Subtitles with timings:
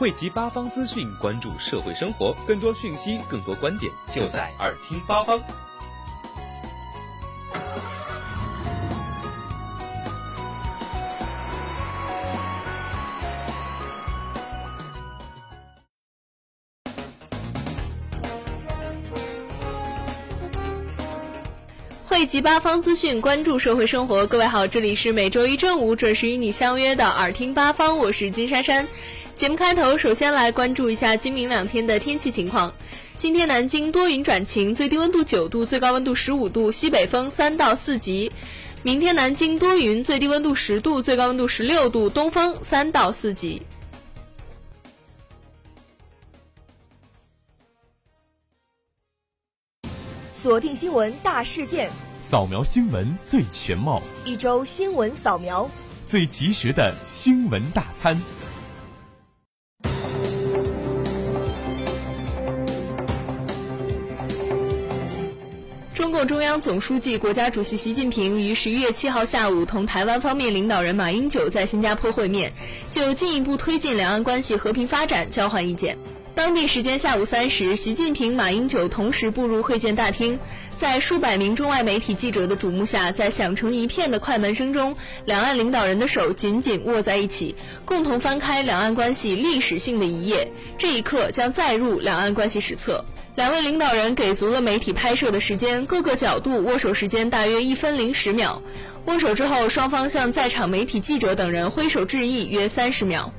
[0.00, 5.38] 汇集八方资讯，关注社会生活，更多讯息，更多观点，就在耳听八方。
[22.06, 24.26] 汇集八方资讯，关注社会生活。
[24.26, 28.88] 各位好，这里是每周一正午准时与你相约的耳听八方，我是金珊珊。
[29.40, 32.70] 节目开头，首先来关注一下今明两天的天气情况。
[33.16, 38.30] 今天南京多云转晴，最低温度九度，最高温度十五度，西北风三到四级。
[38.82, 43.62] 明天南京多云，最低温度十度，最高温度十六度，东风三到四级。
[50.34, 55.66] 锁定新闻大事件，扫描新闻最全貌，一周新闻扫描，
[56.06, 58.20] 最及时的新闻大餐。
[66.20, 72.52] 共中央总书记、国家主席习近平于十一月七号下午同台湾方面领导人马英九在新加坡会面，
[72.90, 75.96] 就进一步推进两岸关系和平发展交换意见。
[76.34, 80.38] 当地时间下午三时，习近平、马英九同时步入会见大厅，
[80.76, 90.52] 在数百名中外媒体记者的瞩目下，在响成一片的快门声中，两岸领导人的手紧紧握在一起，共同翻开两岸关系历史性的一页。
[90.76, 93.02] 这一刻将载入两岸关系史册。
[93.36, 98.60] 两位领导人给足了媒体拍摄的时间，各个角度握手时间大约一分零十秒。
[99.06, 103.32] 握手之后，双方向在场媒体记者等人挥手致意约三十秒。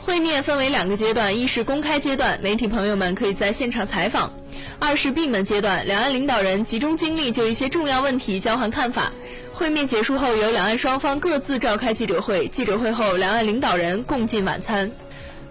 [0.00, 4.30] 会面分为两个阶段，一是公开阶段，媒体朋友们可以在现场采访；
[4.78, 9.12] 二是闭门阶段，两岸领导人集中精力就一些重要问题交换看法。
[9.52, 14.90] 会面结束后，由两岸双方各自召开记者会，记者会后，两岸领导人共进晚餐。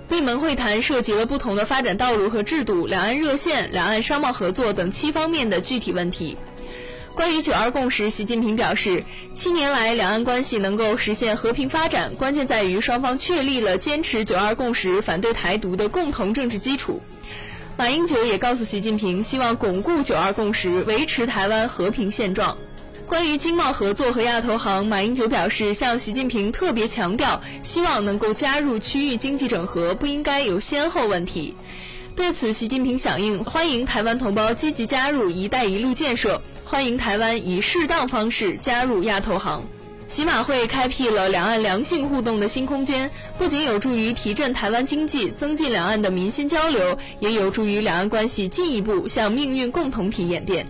[0.09, 6.37] 闭门会谈涉及了不同的发展道路和制度、两岸热线、两岸商贸合作等七方面的具体问题。
[7.13, 9.03] 关于“九二共识”，习近平表示，
[9.33, 17.01] 七年来两岸关系能够实现和平发展，关键在于双方确立了坚持“九二共识”、反对台独的共同政治基础。
[17.75, 22.57] 马英九也告诉习近平，希望巩固“九二共识”，维持台湾和平现状。
[23.07, 31.55] 关于经贸合作和亚投行，马英九表示，向习近平特别强调，希望能够加入区域经济整合，不应该有先后问题。
[32.17, 39.63] 对此，习近平响应，欢迎台湾同胞积极加入“一带一路”建设，欢迎台湾以适当方式加入亚投行。
[40.09, 50.67] 习马会开辟了两岸良性互动的新空间，不仅有助于提振台湾经济、增进两岸的民心交流，也有助于两岸关系进一步向命运共同体演变。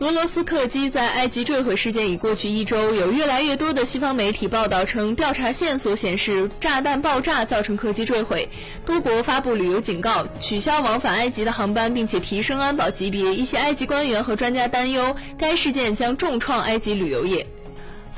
[0.00, 8.48] 俄罗斯客机在埃及坠毁事件已过去一周，有越来越多的西方媒体报道称，调查线索显示炸弹爆炸造成客机坠毁。
[8.86, 13.34] 多国发布旅游警告，取消往返埃及的航班，并且提升安保级别。
[13.34, 17.46] 一些埃及官员和专家担忧，该事件将重创埃及旅游业。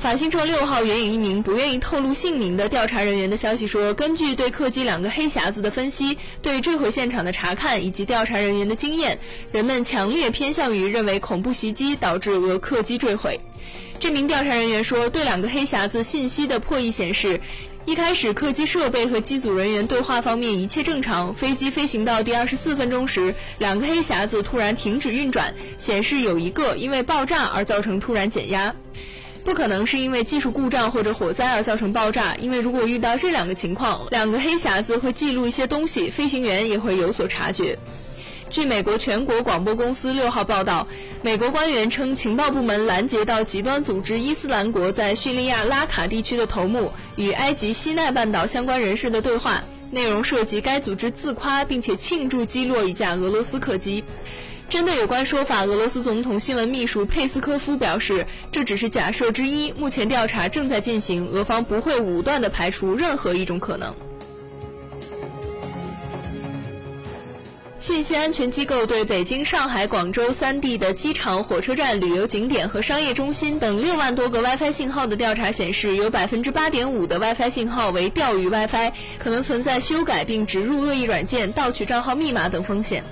[0.03, 9.17] 法新社六号援引一名不愿意透露姓名的调查人员的消息说，根据对客机两个黑匣子的分析，对坠毁现场的查看以及调查人员的经验，
[9.53, 13.39] 人们强烈偏向于认为恐怖袭击导致俄客机坠毁。
[13.97, 17.39] 这名调查人员说，对两个黑匣子信息的破译显示，
[17.85, 28.75] 一开始客机设备和机组人员对话方面一切正常，飞机飞行到第二十四分钟时，两个黑匣子突然停止运转，显示有一个因为爆炸而造成突然减压。
[29.43, 37.77] 不可能是因为技术故障或者火灾而造成爆炸，因为如果遇到这两个情况，两个黑匣子会记录一些东西，飞行员也会有所察觉。
[38.49, 40.87] 据美国全国广播公司六号报道，
[41.23, 54.03] 美国官员称，情报部门拦截到极端组织伊斯兰国在叙利亚拉卡地区的头目与埃及西奈半岛相关人士的对话，内容涉及该组织自夸并且庆祝击落一架俄罗斯客机。
[54.69, 63.93] 针对有关说法，俄罗斯总统新闻秘书佩斯科夫表示，这只是假设之一，目前调查正在进行，俄方不会武断地排除任何一种可能。
[67.83, 83.03] 信息安全机构对北京、上海、广州三地的机场、火车站、旅游景点和商业中心等六万多个 WiFi 信号的调查显示，有百分之八点五的 WiFi 信号为钓鱼 WiFi，可能存在修改并植入恶意软件、盗取账号密码等风险。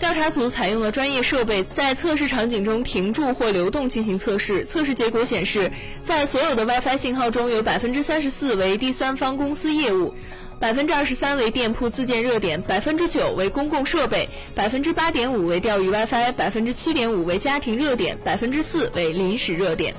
[0.00, 4.64] 调查组采用了专业设备，在测试场景中停住或流动进行测试。
[4.64, 5.70] 测试结果显示，
[6.02, 10.12] 在所有的 WiFi 信号中有百分之三十四为第三方公司业务，
[10.58, 19.94] 百分之二十三为店铺自建热点，百分之九为公共设备，百分之八点五为钓鱼 WiFi，百分之七点五为家庭热点，百分之四为临时热点。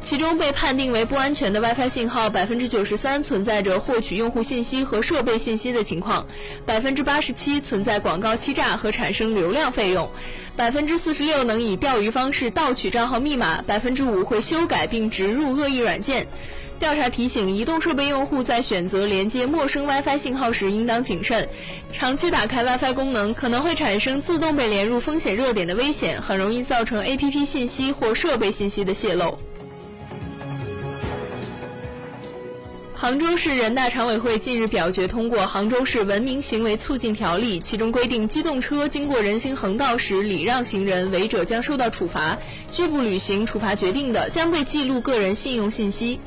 [0.00, 6.26] 其中被判定为不安全的 WiFi 信号，百分之九十三存在着获取用户信息和设备信息的情况，
[6.66, 10.10] 百分之八十七存在广告欺诈和产生流量费用，
[10.56, 16.26] 百分之四十六能以钓鱼方式盗取账号密码，百分之五会修改并植入恶意软件。
[16.82, 21.48] 调查提醒，移动设备用户在选择连接陌生 WiFi 信号时应当谨慎。
[21.92, 29.38] 长期打开 WiFi 功能可能会产生自动被连入风险热点的危险，很容易造成 APP 信息或设备信息的泄露。
[32.92, 42.36] 杭州市人大常委会近日表决通过《杭州市文明行为促进条例》，其中规定，机动车经过人行横道时礼让行人，违者将受到处罚；
[42.72, 46.18] 拒不履行处罚决定的，将被记录个人信用信息。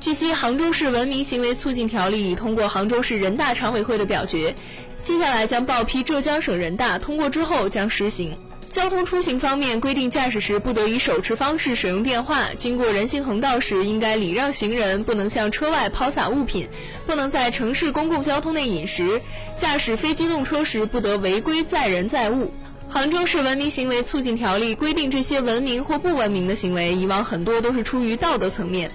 [0.00, 4.54] 据悉，杭州市文明行为促进条例已通过杭州市人大常委会的表决，
[5.02, 8.34] 接下来将报批浙江省人大，通过之后将实行。
[8.70, 16.66] 交通出行方面规定，驾驶时不得以手持方式使用电话；经过人行横道时应该礼让行人，不能向车外抛洒物品，
[17.06, 19.20] 不能在城市公共交通内饮食；
[19.58, 22.54] 驾驶非机动车时不得违规载人载物。
[22.88, 28.90] 杭州市文明行为促进条例规定，这些文明或不文明的行为，以往很多都是出于道德层面。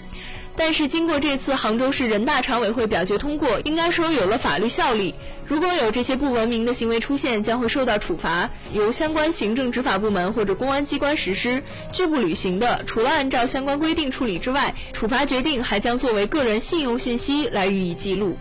[0.58, 5.14] 但是经过这次杭州市人大常委会表决通过，应该说有了法律效力。
[5.48, 11.62] 如果有这些不文明的行为出现，将会受到处罚，由相关行政执法部门或者公安机关实施。
[11.92, 18.38] 拒不履行的，除了按照相关规定处理之外，处罚决定还将作为个人信用信息来予以记录。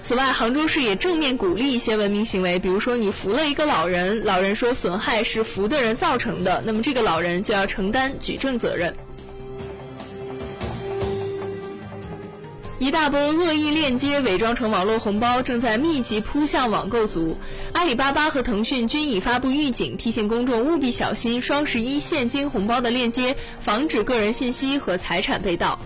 [0.00, 8.96] 此外，杭州市也正面鼓励一些文明行为，比如说你扶了一个老人，老人说损害是扶的人造成的，那么这个老人就要承担举证责任。
[12.80, 17.36] 一大波恶意链接伪装成网络红包，正在密集扑向网购族。
[17.74, 25.78] 阿里巴巴和腾讯均已发布预警，提醒公众务必小心双十一现金红包的链接，防止个人信息和财产被盗。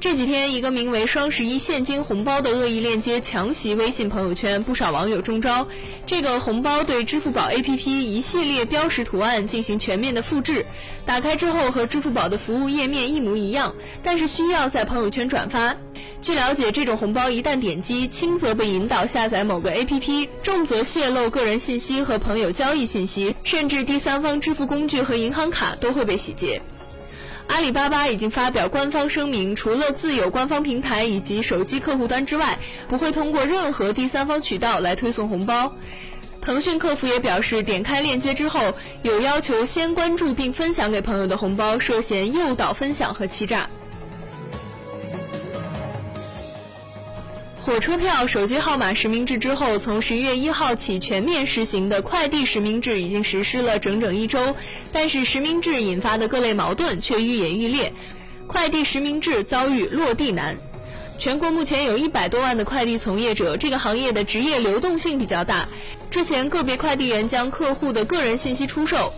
[0.00, 5.66] 这几天，一个名为“双十一现金红包”的恶意链接强袭微信朋友圈，不少网友中招。
[6.04, 10.66] 这个红包对支付宝 APP 一系列标识图案进行全面的复制，
[11.06, 15.74] 打开之后和支付宝的服务页面一模一样，但是需要在朋友圈转发。
[16.20, 26.60] 据了解，这种红包一旦点击，轻则被引导下载某个 APP，重则泄露个人信息和朋友交易信息，甚至第三方支付工具和银行卡都会被洗劫。
[27.46, 32.58] 阿里巴巴已经发表官方声明，除了自有官方平台以及手机客户端之外，
[32.88, 35.72] 不会通过任何第三方渠道来推送红包。
[36.40, 43.68] 腾讯客服也表示，点开链接之后，有要求先关注并分享给朋友的红包涉嫌诱导分享和欺诈。
[47.64, 54.54] 火车票、手机号码实名制之后，从十一月一号起全面实行的快递实名制已经实施了整整一周，
[54.92, 57.94] 但是实名制引发的各类矛盾却愈演愈烈，
[58.46, 60.58] 快递实名制遭遇落地难。
[61.18, 65.66] 全国目前有一百多万的快递从业者，这个行业的职业流动性比较大。
[66.10, 69.14] 之前个别快递员将客户的个人信息出售。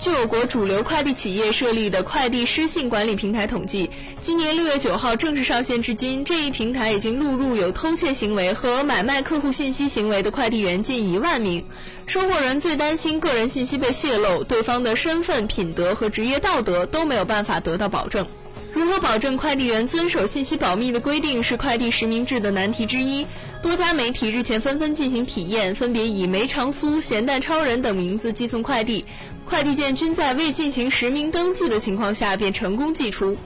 [0.00, 3.90] 据我国主流快递企业设立的快递失信管理平台统计，
[4.22, 11.66] 今年六月九号正式上线至今，这一平台已经录入有偷窃行为和买卖客户信息行为的快递员近一万名。
[12.06, 18.26] 收货人最担心个人信息被泄露，对方的身份、品德和职业道德都没有办法得到保证。
[18.72, 23.26] 如何保证快递员遵守信息保密的规定，是快递实名制的难题之一。
[23.62, 29.04] 多家媒体日前纷纷进行体验，分别以梅长苏、咸蛋超人等名字寄送快递，
[29.50, 33.36] 快递件均在未进行实名登记的情况下便成功寄出。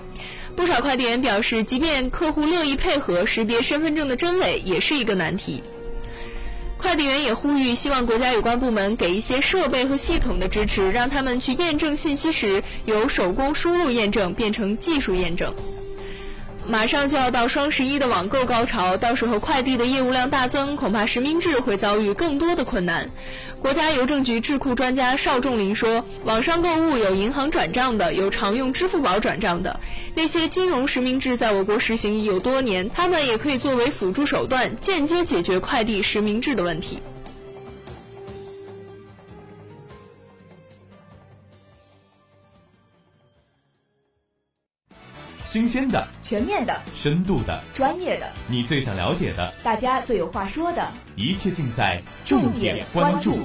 [0.55, 5.63] 不少快递员表示，即便客户乐意配合，识别身份证的真伪也是一个难题。
[6.77, 15.55] 快递员也呼吁，希望国家有关部门给一些设备和系统的支持，让他们去验证信息时由手工输入验证变成技术验证。
[16.67, 23.11] 马上就要到双十一的网购高潮，到时候快递的业务量大增，恐怕实名制会遭遇更多的困难。
[23.61, 29.79] 国家邮政局智库专家邵仲林说：“网上购物有银行转账的，有常用支付宝转账的。
[30.15, 36.99] 那些金融实名制在我国实行已有多年，他们也可以作为辅助手段，间接解决快递实名制的问题。”
[45.55, 53.39] 新鲜的、全面的、深度的、专业的，你最想了解的，大家最有话说的，一切尽在重点关注。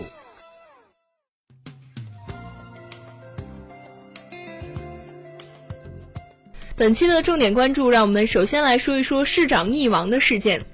[6.75, 10.65] 本期的重点关注，让我们首先来说一说市长溺亡的事件。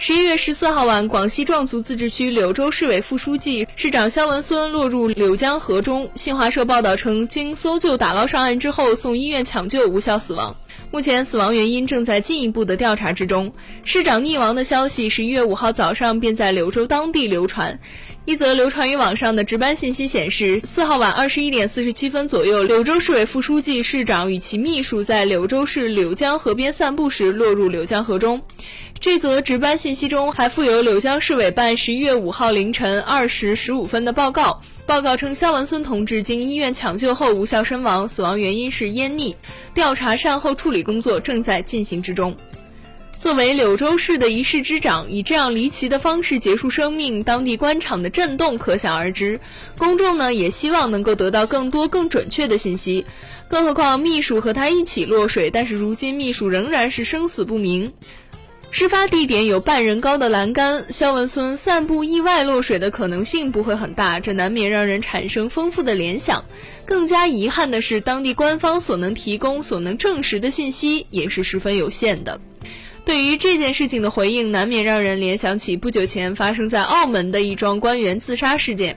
[0.00, 6.08] 十一月十四号晚，广西壮族自治区柳州市委副书记、市长肖文孙落入柳江河中。
[6.14, 10.54] 新华社报道称，经搜救打捞上岸之后，送医院抢救无效死亡。
[10.92, 13.52] 目前死亡原因正在进一步的调查之中。
[13.84, 17.80] 市长溺亡的消息，十一月五号早上便在柳州当地流传。
[18.24, 28.40] 一则流传于网上的值班信息显示，四号晚二十一点四十七分左右，柳州市委副书记、市长与其秘书在柳州市柳江河边散步时落入柳江河中。
[29.00, 34.60] 这则值班信息中还附有柳江市委办十一月五号凌晨二时十五分的报告。
[34.86, 39.36] 报告称，肖文孙同志经医院抢救后无效身亡，死亡原因是淹溺。
[39.72, 42.36] 调查善后处理工作正在进行之中。
[43.16, 49.38] 作为柳州市的一市之长，以这样离奇的方式结束生命，当地官场的震动可想而知。
[49.76, 53.06] 公众呢也希望能够得到更多、更准确的信息。
[53.48, 57.92] 更何况秘书和他一起落水，但是如今秘书仍然是生死不明。
[58.70, 66.44] 事发地点有半人高的栏杆，肖文孙散步意外落水的可能性不会很大，这难免让人产生丰富的联想。
[66.84, 72.40] 更加遗憾的是，当地官方所能提供、所能证实的信息也是十分有限的。
[73.04, 78.96] 对于这件事情的回应，难免让人联想起不久前发生在澳门的一桩官员自杀事件。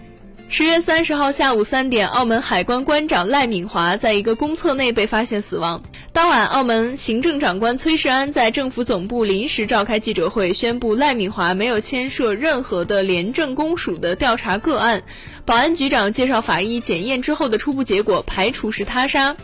[0.53, 5.81] 十月三十号下午三点，澳门海关关长赖敏华在一个公厕内被发现死亡。
[6.12, 15.01] 当晚，澳门行政长官崔世安在政府总部临时召开记者会，宣布赖敏华没有牵涉任何的廉政公署的调查个案。
[15.46, 19.38] 保安局长介绍法医检验之后的初步结果，排除是他杀。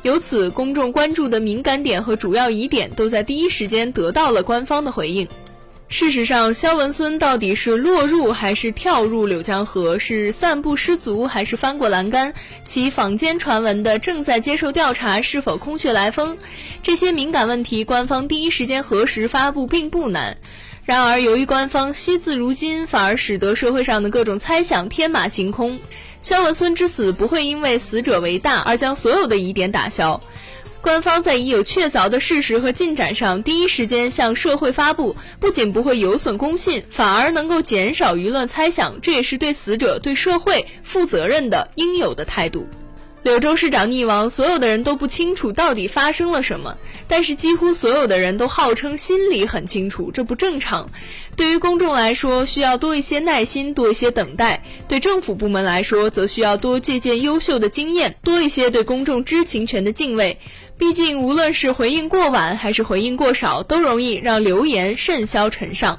[0.00, 5.28] 由此，公众关注的敏感点和主要疑点都在第一时间得到了官方的回应。
[5.88, 12.34] 事实上，肖文孙到底是落入还是跳入柳江河，是散步失足还是翻过栏杆？
[12.64, 16.38] 其坊间传闻的正在接受调查是否空穴来风？
[16.82, 20.36] 这些敏感问题，官方第一时间核实发布并不难。
[20.84, 25.78] 然而，由于官方惜字如金，反而使得社会上的各种猜想天马行空。
[26.20, 30.20] 肖文孙之死不会因为死者为大而将所有的疑点打消。
[30.86, 42.68] 官方在已有确凿的事实和进展上第一时间向社会发布，不仅不会有损公信，反而能够减少舆论猜想，这也是对死者、对社会负责任的应有的态度。
[43.26, 46.78] 柳州市长溺亡，所有的人都不清楚到底发生了什么，
[47.08, 50.88] 但是几乎所有的人都号称心里很清楚，这不正常。
[51.34, 60.38] 对于公众来说，需要多一些耐心，多一些等待；对政府部门来说，则需要多借鉴优秀的经验，多一些对公众知情权的敬畏。
[60.78, 65.98] 毕竟，无论是回应过晚还是回应过少，都容易让流言甚嚣尘上。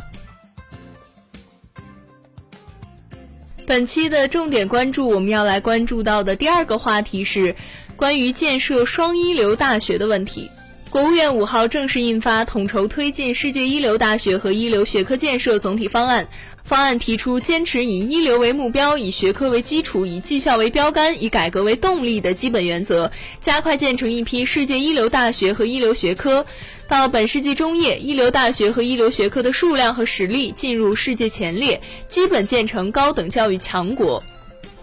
[3.67, 7.53] 本期的重点关注，我们要来关注到的第二个话题是
[7.97, 10.49] 关于建设双一流大学的问题。
[10.89, 16.23] 国务院五号正式印发《统筹推进世界一流大学和一流学科建设总体方案》。
[16.67, 23.09] 方案提出，坚持以一流为目标、以学科为基础、以绩效为标杆、以改革为动力的基本原则，
[23.39, 26.45] 加快建成一批世界一流大学和一流学科。
[26.89, 34.21] 到本世纪中叶，一流大学和一流学科的数量和实力进入世界前列，基本建成高等教育强国。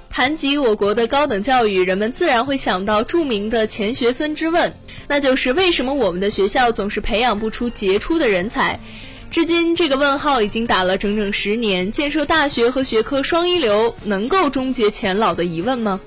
[0.08, 4.72] 谈及我国的高等教育，人们自然会想到著名的钱学森之问，
[5.06, 8.80] 那就是为什么我们的学校总是培养不出杰出的人才？
[9.34, 11.90] 至今，这个问号已经打了整整十年。
[11.90, 16.00] 建设大学和学科双一流，能够终结钱老的疑问吗？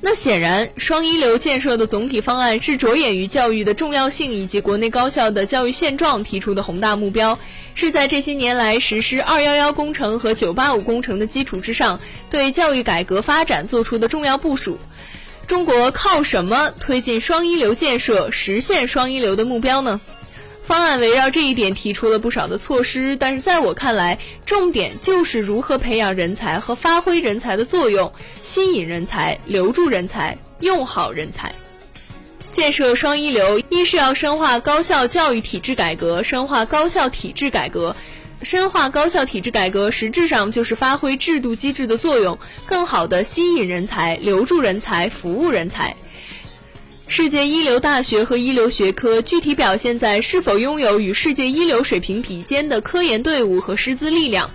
[0.00, 7.36] 那显然，双一流建设的总体方案是着眼于教育的重要性以及国内高校的教育现状提出的宏大目标，
[7.74, 11.98] 是在这些年来实施“二幺幺”工程和“九八五”工程的基础之上，
[12.30, 14.78] 对教育改革发展做出的重要部署。
[15.48, 20.00] 中国靠什么推进双一流建设，实现双一流的目标呢？
[20.64, 31.52] 方案围绕这一点提出了不少的措施，但是在我看来，重点就是如何培养人才和发挥人才的作用，吸引人才、留住人才、用好人才。
[32.52, 37.96] 建设双一流，一是要深化高校教育体制改革，深化高校体制改革，
[38.42, 45.96] 深化高校体制改革，实质上就是发挥制度机制的作用，更好的吸引人才、留住人才、服务人才。
[47.14, 54.50] 世界一流大学和一流学科具体表现在是否拥有与世界一流水平比肩的科研队伍和师资力量，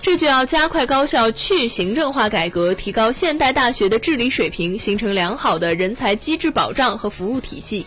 [0.00, 7.84] 这就要加快高校去行政化改革，提高现代大学的治理水平，形成良好的人才机制保障和服务体系。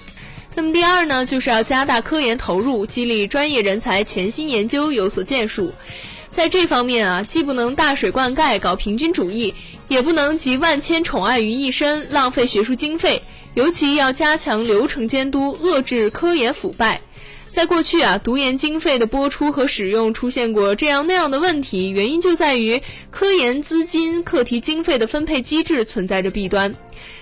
[0.53, 5.73] 那么第二呢，就是要加大科研投入，激励专业人才潜心研究，有所建树。
[6.29, 9.53] 在这方面啊，既不能大水灌溉搞平均主义，
[9.87, 13.21] 也不能集万千宠爱于一身，浪费学术经费。
[13.55, 17.01] 尤其要加强流程监督，遏制科研腐败。
[17.51, 26.73] 在过去啊，读研经费的播出和使用出现过这样那样的问题，原因就在于科研资金、课题经费的分配机制存在着弊端。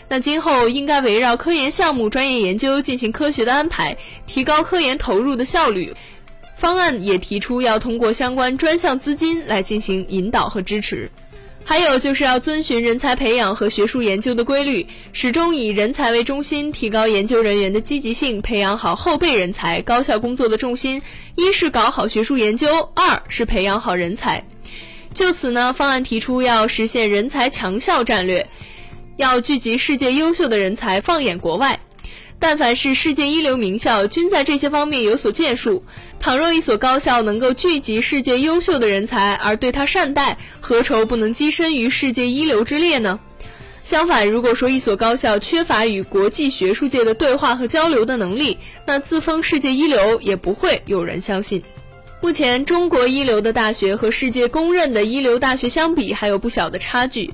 [0.09, 5.93] 那今后应该围绕科研项目、专业研究进行科学的安排，提高科研投入的效率。
[6.57, 11.09] 方案也提出要通过相关专项资金来进行引导和支持。
[11.69, 19.81] 还有就是要遵循人才培养和学术研究的规律，始终以人才为中心，提高研究人员的积极性，培养好后备人才。
[19.81, 21.01] 高校工作的重心，
[21.35, 24.41] 一是搞好学术研究，二是培养好人才。
[25.13, 28.47] 就此呢，方案提出要实现人才强校战略，
[29.17, 31.77] 要聚集世界优秀的人才，放眼国外。
[32.49, 35.83] 但凡是世界一流名校，均在这些方面有所建树。
[36.17, 43.19] 倘若一所高校能够聚集世界优秀的人才，而对他善待，何愁不能跻身于世界一流之列呢？
[43.83, 51.61] 相反，如果说一所高校缺乏与国际学术界的对话和交流的能力，那自封世界一流也不会有人相信。
[52.21, 57.33] 目前，中国一流的大学和世界公认的一流大学相比，还有不小的差距。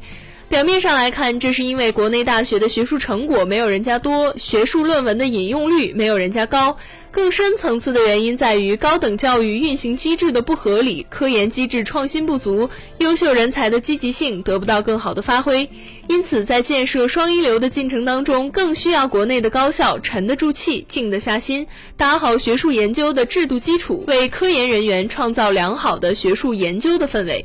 [0.53, 6.77] 表面上来看，这是因为国内大学的学术成果没有人家多，学术论文的引用率没有人家高。
[7.09, 12.69] 更深层次的原因在于高等教育运行机制的不合理，科研机制创新不足，
[12.99, 15.67] 优秀人才的积极性得不到更好的发挥。
[16.07, 21.65] 因此，在建设双一流的进程当中，更需要国内的高校沉得住气、静得下心，
[21.97, 27.43] 打好学术研究的制度基础，为科研人员创造良好的学术研究的氛围。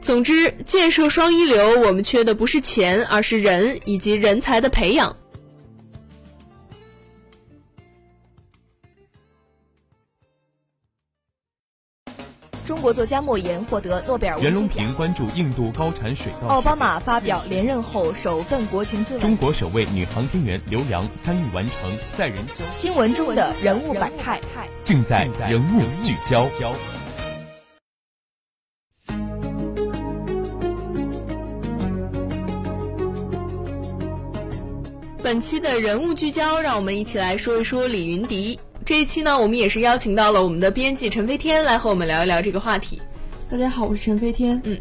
[0.00, 5.14] 总之，建设双一流，我们缺的不是钱，而是人以及人才的培养。
[12.64, 16.48] 中国作家莫言获得诺贝尔文袁隆平关注印度高产水稻。
[16.48, 19.20] 奥巴马发表连任后首份国情咨文。
[19.20, 22.36] 中国首位女航天员刘洋参与完成载人。
[22.70, 24.40] 新闻中的人物百态，
[24.84, 26.46] 尽在人物聚焦。
[35.20, 38.58] 本期的人物聚焦，让我们一起来说一说李云迪。
[38.84, 43.02] 这一期呢，我们也是邀请到了我们的编辑陈飞天来和我们聊一聊这个话题。
[43.50, 44.60] 大家好，我是陈飞天。
[44.62, 44.78] 嗯，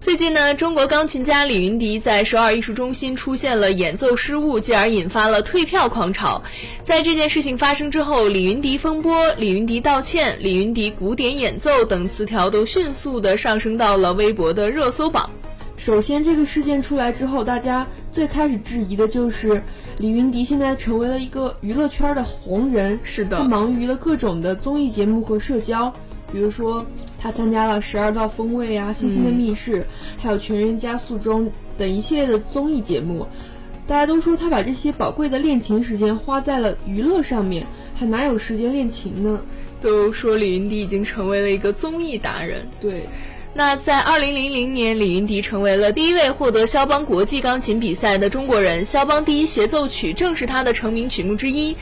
[0.00, 6.40] 最近呢，中国钢琴家李云迪在首尔艺术中心出现了演奏失误，进而引发了退票狂潮。
[6.84, 15.28] 在这件事情发生之后，李云迪风波、李云迪道歉、李云迪古典演奏等词条都迅速的上升到了微博的热搜榜。
[15.80, 19.62] 首先，这个事件出来之后，大家最开始质疑的就是
[19.96, 25.90] 李云迪现在成为了一个娱乐圈的红人，是的，他忙于了各种的综艺节目和社交，
[26.30, 26.84] 比如说
[27.18, 29.80] 他参加了《十二道锋味》啊，《星星的密室》，
[30.18, 31.46] 还有《全员加速中》
[31.78, 33.26] 等一系列的综艺节目。
[33.86, 39.40] 大家都说他把这些宝贵的练琴时间花在了娱乐上面，还哪有时间练琴呢？
[39.80, 43.08] 都说李云迪已经成为了一个综艺达人，对。
[43.60, 48.86] 那在二零零零年，李云迪成为了第一位获得肖邦国际钢琴比赛的中国人。
[48.86, 51.76] 肖邦第一协奏曲正是他的成名曲目之一。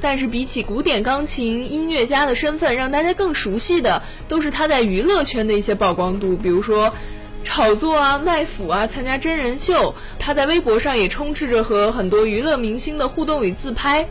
[0.00, 6.94] 但是比起古典钢琴音乐家的身份，让大家更熟悉的都是他在娱乐圈的一些曝光度，比如说
[7.42, 9.96] 炒作啊、卖腐啊、参加真人秀。
[10.20, 14.06] 他在微博上也充斥着和很多娱乐明星的互动与自拍。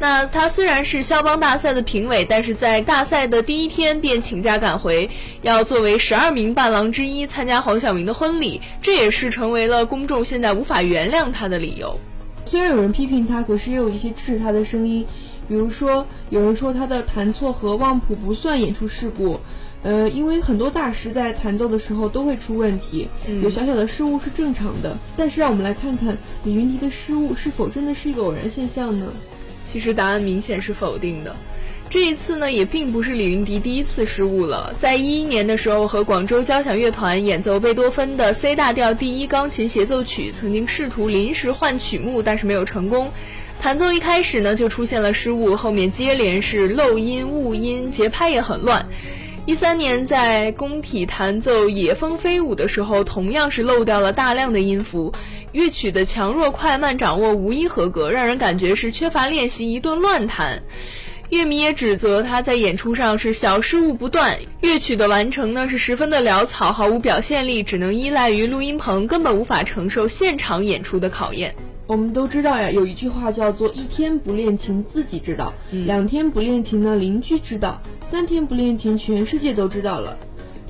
[0.00, 5.10] 那他虽然是肖邦大赛的评委，但是在大赛的第一天便请假赶回，
[5.42, 11.98] 要作为十二名伴郎之一参加黄晓明的婚礼，这也是成为了公众现在无法原谅他的理由。
[12.44, 15.04] 虽然有人批评他，可是也有一些支持他的声音，
[15.48, 19.40] 比如说有人说他的弹错和忘谱不算演出事故，
[19.82, 23.08] 呃，因为很多大师在弹奏的时候都会出问题，
[23.42, 24.96] 有小小的失误是正常的。
[25.16, 29.12] 但是让我们来看看李云迪的失误是否真的是一个偶然现象呢？
[29.70, 31.36] 其实答案明显是否定的。
[31.90, 34.74] 这一次呢，也并不是李云迪第一次失误了。
[34.76, 43.10] 在一一年的时候，和广州交响乐团演奏贝多芬的 C 大调第一钢琴协奏曲，曾经试图临时换曲目，但是没有成功。
[43.60, 48.86] 弹奏一开始呢，就出现了失误，后面接连是漏音、误音，节拍也很乱。
[49.48, 55.10] 一三年在工体弹奏《野蜂飞舞》的时候，同样是漏掉了大量的音符，
[55.52, 60.62] 乐曲的强弱快慢掌握无一合格，让人感觉是缺乏练习，一顿乱弹。
[61.30, 71.54] 乐迷也指责他在演出上是小失误不断，乐曲的完成呢是十分的潦草，毫无表现力，只能依赖于录音棚，根本无法承受现场演出的考验。
[71.88, 80.14] 我们都知道呀，有一句话叫做“一天不练琴自己知道，两天不练琴呢邻居知道，三天不练琴全世界都知道了。”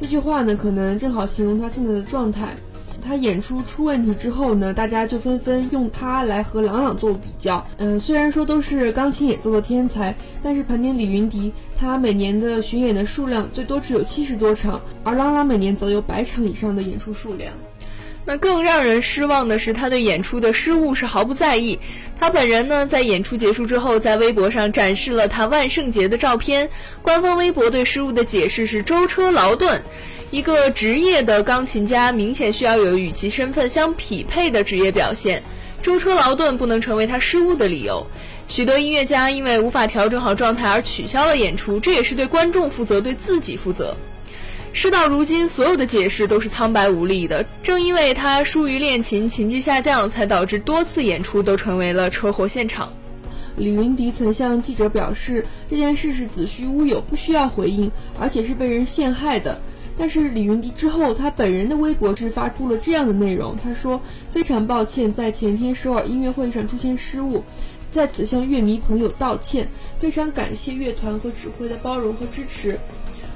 [0.00, 2.54] 这句话呢，可能正好形容他现在的状态。
[3.02, 7.66] 他演出出问题之后呢，大家就纷纷用他来和郎朗做比较。
[7.78, 17.52] 嗯，虽然说都是钢琴演奏的天才，但是盘点李云迪，他每年的巡演的数量最多只有七十多场，而郎朗每年则有百场以上的演出数量。
[18.28, 21.78] 那更让人失望的是，他对演出的失误是毫不在意。
[22.20, 26.68] 他本人呢，在演出结束之后，在微博上展示了他万圣节的照片。
[27.00, 29.82] 官方微博对失误的解释是：舟车劳顿，
[30.30, 35.42] 一个职业的钢琴家明显需要有与其身份相匹配的职业表现，
[35.80, 38.06] 舟车劳顿不能成为他失误的理由。
[38.46, 43.96] 许多音乐家因为无法调整好状态而取消了演出，这也是对观众负责，对自己负责。
[44.78, 47.44] 事到如今，所有的解释都是苍白无力的。
[47.64, 52.92] 正因为他疏于练琴，琴技下降，才导致多次演出都成为了车祸现场。
[53.56, 59.60] 李云迪曾向记者表示，这件事是子虚乌有，不需要回应，而且是被人陷害的。
[59.96, 67.42] 但是李云迪之后，他本人的微博是发出了这样的内容，他说：“非常抱歉，在前天首尔音乐会上出现失误，
[67.90, 69.66] 在此向乐迷朋友道歉，
[69.98, 72.78] 非常感谢乐团和指挥的包容和支持。”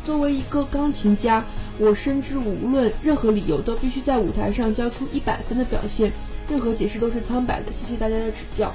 [0.04, 1.44] 作为一个钢琴家，
[1.78, 6.12] 我深知无论任何理由都必须在舞台上交出一百分的表现，
[6.48, 7.72] 任何解释都是苍白的。
[7.72, 8.74] 谢谢大家的指教。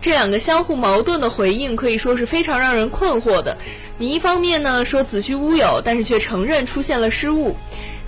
[0.00, 3.56] 这两个相互矛盾的回应可以说是非常让人困惑的。
[3.98, 7.54] 你一方面呢说子虚乌有，但是却承认出现了失误；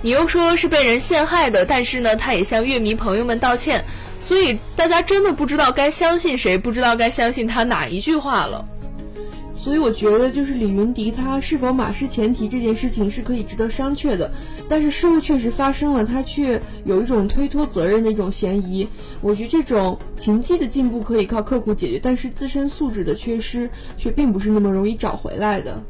[0.02, 3.84] 你又说是被人陷害的，但是呢他也向乐迷朋友们道歉。
[4.20, 8.66] 所以大家真的不知道该相信谁，不知道该相信他哪一句话了。
[9.54, 14.30] 所以我觉得，就是李云迪他是否马失前蹄这件事情是可以值得商榷的。
[14.68, 18.86] 但是失误确实发生了，他却有一种推脱责任的一种嫌疑。
[19.22, 25.82] 我觉得这种琴技的进步可以靠刻苦解决，但是自身素质的缺失却并不是那么容易找回来的。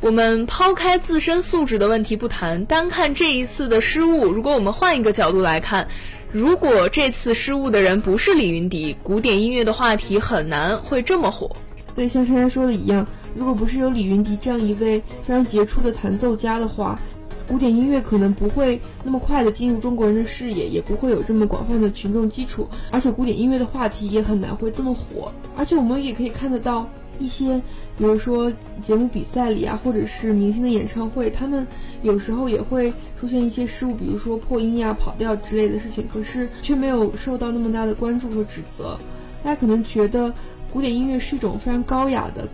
[0.00, 5.88] 我们抛开自身素质的问题不谈，单看这一次的失误，如果我们换一个角度来看，
[6.30, 11.56] 如果这次失误的人不是李云迪，古典音乐的话题很难会这么火。
[11.94, 16.98] 对，像珊珊说的一样，如果不是有李云迪这样一位非常杰出的弹奏家的话，
[17.46, 25.30] 古典音乐可能不会那么快的进入中国人的视野，也不会有这么广泛的群众基础，而且古典音乐的话题也很难会这么火。
[25.56, 26.88] 而且我们也可以看得到
[27.20, 27.62] 一些，
[27.96, 28.50] 比如说
[28.82, 31.64] 节目比赛里啊，或者是明星的演唱会，他们
[32.02, 38.98] 有时候也会出现一些失误，比如说破音呀、跑调之类的事情，可是却没有受到那么大的关注和指责。
[39.44, 40.34] 大家可能觉得。
[40.74, 42.48] 古典音乐是一种非常高雅的，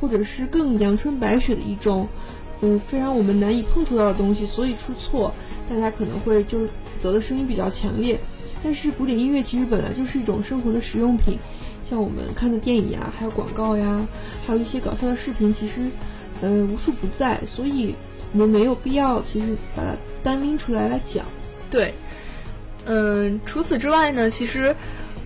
[0.00, 2.08] 或者是更阳春白雪的一种，
[2.62, 5.30] 嗯，非常我们难以碰触到的东西，所以出错，
[5.68, 8.18] 大家可能会就是责的声音比较强烈。
[8.64, 11.38] 但是古典音乐其实本来就是一种生活的实用品，
[11.84, 14.06] 像我们看的电影呀，还有广告呀，
[14.46, 15.90] 还有一些搞笑的视频，其实，
[16.40, 17.94] 嗯，无处不在，所以
[18.32, 21.26] 我们没有必要其实把它单拎出来来讲。
[21.70, 21.92] 对，
[22.86, 24.74] 嗯，除此之外呢，其实。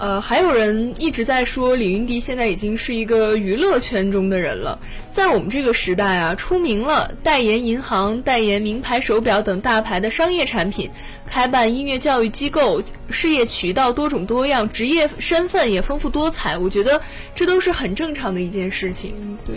[0.00, 4.78] 呃，还有人一直在说李云迪现在已经是一个娱乐圈中的人了。
[5.12, 10.90] 在我们这个时代啊，出名了，代言银行、代言名牌手表等大牌的商业产品，
[11.26, 16.56] 开办音乐教育机构，事业渠道多种多样，职业身份也丰富多彩。
[16.56, 17.02] 我觉得
[17.34, 19.36] 这都是很正常的一件事情。
[19.44, 19.56] 对，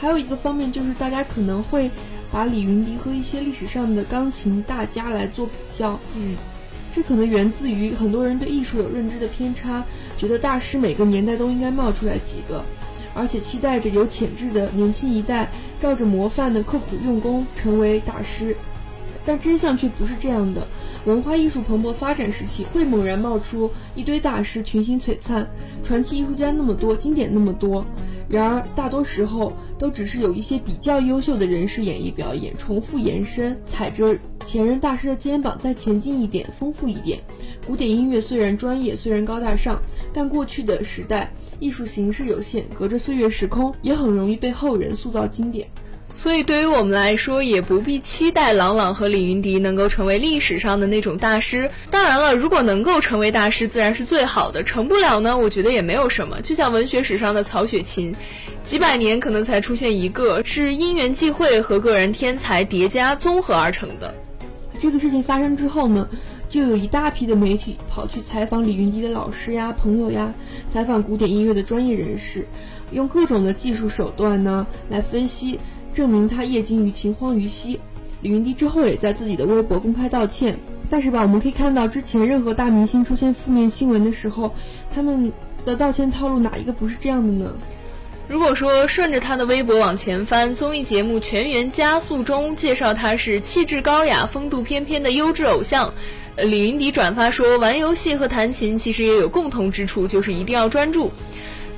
[0.00, 1.88] 还有一个方面就是大家可能会
[2.32, 6.00] 把李云迪和一些历史上的钢琴大家来做比较。
[6.16, 6.36] 嗯。
[6.94, 9.84] 这可能源自于很多人对艺术有认知的偏差，
[10.16, 12.64] 觉得大师每个年代都应该冒出来几个，
[13.14, 18.56] 而且期待着有潜质的年轻一代照着模范的刻苦用功成为大师。
[19.24, 20.66] 但真相却不是这样的。
[21.04, 25.46] 文化艺术蓬勃发展时期，会猛然冒出一堆大师，群星璀璨，
[25.84, 27.84] 传奇艺术家那么多，经典那么多。
[28.30, 34.16] 然而，大多时候都只是有一些比较优秀的人士演绎表演，重复延伸，踩着
[34.46, 37.18] 前人大师的肩膀再前进一点，丰富一点。
[37.66, 45.68] 古典音乐虽然专业，虽然高大上，但过去的时代艺术形式有限，隔着岁月时空，也很容易被后人塑造经典。
[46.12, 51.70] 所以，对于我们来说，也不必期待郎朗和李云迪能够成为历史上的那种大师。
[51.90, 56.38] 当然了，如果能够成为大师，自然是最好的；成不了呢，我觉得也没有什么。
[56.42, 58.14] 就像文学史上的曹雪芹，
[58.62, 64.14] 几百年可能才出现一个，是因缘际会和个人天才叠加综合而成的。
[64.78, 66.06] 这个事情发生之后呢，
[66.50, 70.34] 就有一大批的媒体跑去采访李云迪的老师呀、朋友呀，
[70.70, 72.46] 采访古典音乐的专业人士，
[72.90, 75.58] 用各种的技术手段呢来分析。
[75.94, 77.78] 证明他业精于勤，荒于嬉。
[78.22, 80.58] 李云迪之后也在自己的微博公开道歉，
[80.90, 84.52] 但是吧，我们可以看到之前任何大明星出现负面新闻的时候，
[84.94, 85.32] 他们
[85.64, 87.50] 的道歉套路哪一个不是这样的呢？
[88.28, 95.92] 如果说顺着他的微博往前翻，综艺节目《全员加速》中介绍他是气质高雅、风度翩翩的优质偶像。
[96.36, 101.10] 李云迪转发说，玩游戏和弹琴其实也有共同之处，就是一定要专注。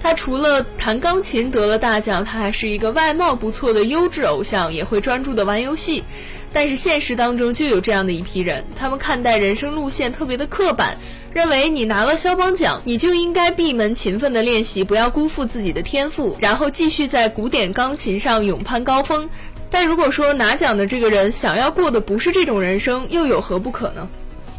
[0.02, 6.02] 他除了弹钢琴得了大奖，他还是一个外貌不错的优质偶像，也会专注的玩游戏。
[6.52, 10.98] 但是现实当中就有这样的一批人，他们看待人生路线特别的刻板，
[11.32, 19.30] 认为你拿了肖邦奖，你就应该闭门勤奋的练习，不要辜负自己的天赋，然后继续在古典钢琴上勇攀高峰。
[19.70, 24.06] 但如果说拿奖的这个人想要过的不是这种人生，又有何不可呢？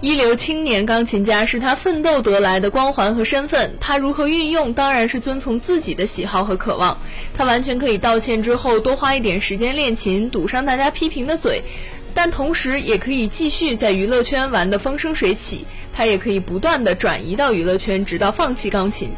[0.03, 6.97] 一流青年钢琴家是他奋斗得来的光环和身份，他如何运用，当然是遵从自己的喜好和渴望。
[7.33, 11.63] 他完全可以道歉之后多花一点时间练琴，堵上大家批评的嘴，
[12.13, 15.65] 但同时也可以继续在娱乐圈玩得风生水起。
[15.93, 19.09] 他也可以不断的转移到娱乐圈，直到放弃钢琴。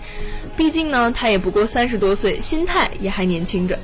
[0.56, 3.80] 毕竟呢，他也不过三十多岁，心态也还年轻着。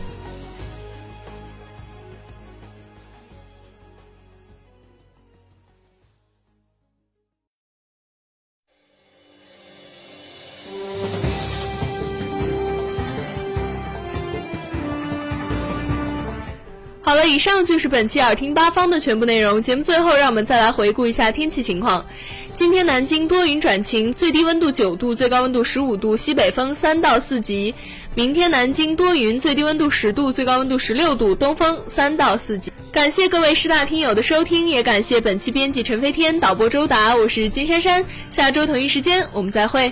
[17.41, 19.59] 上就是本期耳听八方的全部内容。
[19.63, 22.05] 节目最后，让我们再来回顾一下天气情况。
[22.53, 27.73] 今天南京多云转晴，最低温度九度，最高温度十五度，西北风三到四级。
[28.13, 32.71] 明天南京多云，最低温度十度，最高温度十六度，东风三到四级。
[32.91, 38.05] 感谢各位师大听友的收听，也感谢本期编辑陈飞天、导播周达，我是金珊珊。
[38.29, 39.91] 下周同一时间我们再会。